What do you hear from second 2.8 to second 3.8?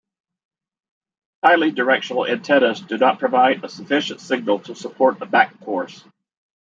do not provide a